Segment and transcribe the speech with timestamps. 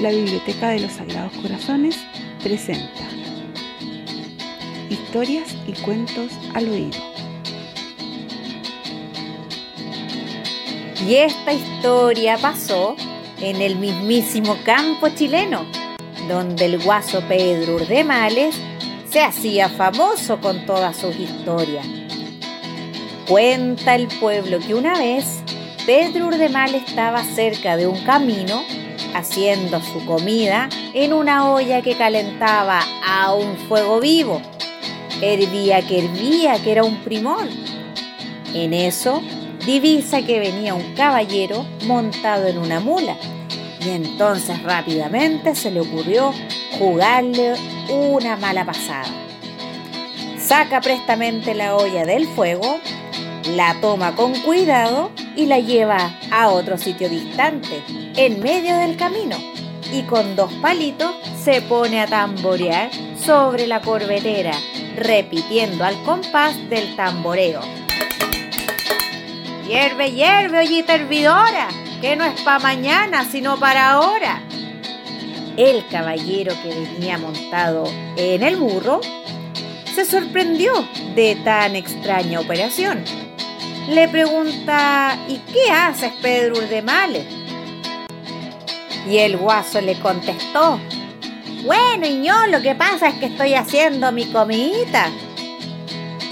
[0.00, 1.98] la Biblioteca de los Sagrados Corazones
[2.42, 3.08] presenta
[4.90, 6.98] Historias y cuentos al oído.
[11.06, 12.94] Y esta historia pasó
[13.40, 15.64] en el mismísimo campo chileno,
[16.28, 18.54] donde el guaso Pedro Urdemales
[19.10, 21.86] se hacía famoso con todas sus historias.
[23.26, 25.42] Cuenta el pueblo que una vez
[25.86, 28.62] Pedro Urdemal estaba cerca de un camino
[29.18, 34.40] haciendo su comida en una olla que calentaba a un fuego vivo.
[35.20, 37.48] Hervía que hervía, que era un primor.
[38.54, 39.22] En eso
[39.64, 43.16] divisa que venía un caballero montado en una mula
[43.86, 46.32] y entonces rápidamente se le ocurrió
[46.78, 47.54] jugarle
[47.88, 49.08] una mala pasada.
[50.38, 52.80] Saca prestamente la olla del fuego,
[53.48, 57.82] la toma con cuidado y la lleva a otro sitio distante,
[58.16, 59.36] en medio del camino,
[59.92, 62.90] y con dos palitos se pone a tamborear
[63.22, 64.52] sobre la corbetera,
[64.96, 67.60] repitiendo al compás del tamboreo.
[69.68, 71.68] Hierve, hierve, ollita hervidora,
[72.00, 74.42] que no es para mañana, sino para ahora.
[75.56, 77.84] El caballero que venía montado
[78.16, 79.00] en el burro
[79.94, 80.72] se sorprendió
[81.14, 83.02] de tan extraña operación
[83.88, 87.26] le pregunta, ¿y qué haces, Pedro Urdemales?
[89.08, 90.80] Y el guaso le contestó,
[91.64, 95.10] bueno, Iñón, lo que pasa es que estoy haciendo mi comidita.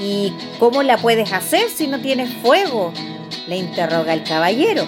[0.00, 2.92] ¿Y cómo la puedes hacer si no tienes fuego?
[3.46, 4.84] Le interroga el caballero.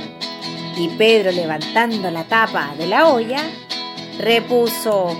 [0.77, 3.43] Y Pedro, levantando la tapa de la olla,
[4.19, 5.17] repuso,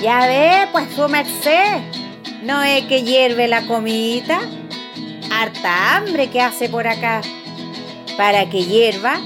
[0.00, 1.80] ya ve, pues su merced,
[2.42, 4.40] ¿no es que hierve la comidita?
[5.40, 7.20] Harta hambre que hace por acá.
[8.16, 9.18] Para que hierva,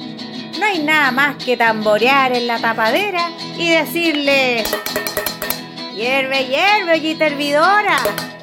[0.59, 4.65] no hay nada más que tamborear en la tapadera y decirle,
[5.95, 7.99] hierve, hierve, ollita hervidora,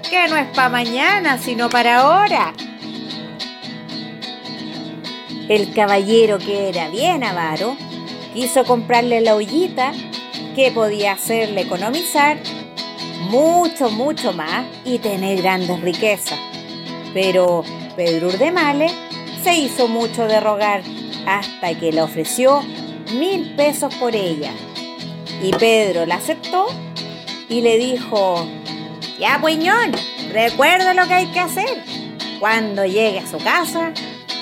[0.09, 2.53] que no es para mañana, sino para ahora.
[5.50, 7.78] El caballero que era bien avaro
[8.34, 9.91] quiso comprarle la ollita
[10.56, 12.38] que podía hacerle economizar
[13.30, 16.56] mucho, mucho más y tener grandes riquezas.
[17.19, 17.63] Pero
[17.95, 18.91] Pedro Urdemale
[19.44, 20.83] se hizo mucho de rogar
[21.25, 22.61] hasta que le ofreció
[23.11, 24.51] mil pesos por ella.
[25.41, 26.67] Y Pedro la aceptó
[27.50, 28.47] y le dijo,
[29.17, 29.94] ya puñón,
[30.31, 31.83] recuerda lo que hay que hacer.
[32.39, 33.94] Cuando llegue a su casa,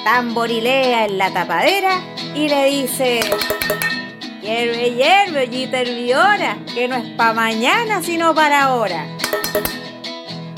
[0.03, 2.01] tamborilea en la tapadera
[2.35, 3.21] y le dice,
[4.41, 9.07] hierve, hierve, ollita hervidora, que no es para mañana sino para ahora.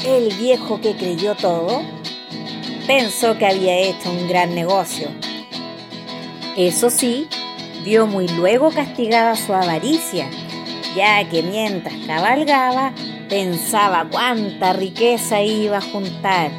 [0.03, 1.96] El viejo que creyó todo
[2.87, 5.09] pensó que había hecho un gran negocio.
[6.55, 7.27] Eso sí,
[7.83, 10.29] vio muy luego castigada su avaricia,
[10.95, 12.93] ya que mientras cabalgaba
[13.29, 16.49] pensaba cuánta riqueza iba a juntar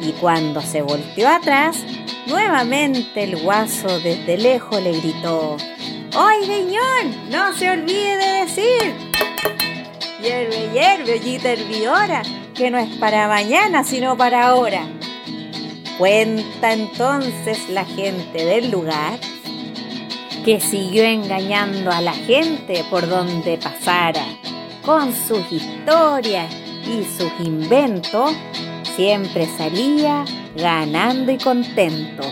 [0.00, 1.76] y cuando se volteó atrás,
[2.26, 5.56] nuevamente el guaso desde lejos le gritó,
[6.16, 7.30] ¡Oye, Beñón!
[7.30, 8.94] ¡No se olvide de decir!
[10.22, 12.22] Hierve, hierve, ollita hervidora,
[12.54, 14.86] que no es para mañana, sino para ahora.
[15.98, 19.18] Cuenta entonces la gente del lugar
[20.44, 24.24] que siguió engañando a la gente por donde pasara,
[24.84, 26.52] con sus historias
[26.84, 28.32] y sus inventos,
[28.96, 30.24] siempre salía
[30.56, 32.24] ganando y contento